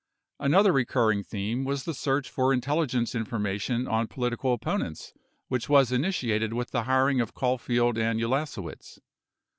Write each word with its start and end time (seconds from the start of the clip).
Another 0.39 0.71
recurring 0.71 1.21
theme 1.23 1.63
was 1.63 1.83
the 1.83 1.93
search 1.93 2.27
for 2.27 2.51
intelligence 2.51 3.13
informa 3.13 3.61
tion 3.61 3.87
on 3.87 4.07
political 4.07 4.51
opponents 4.51 5.13
which 5.47 5.69
was 5.69 5.91
initiated 5.91 6.53
with 6.53 6.71
the 6.71 6.85
hiring 6.85 7.21
of 7.21 7.35
Caulfield 7.35 7.99
and 7.99 8.19
ITlasewicz. 8.19 8.97